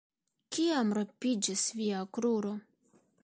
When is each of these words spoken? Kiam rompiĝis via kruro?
Kiam 0.55 0.93
rompiĝis 0.99 1.67
via 1.81 2.01
kruro? 2.19 2.55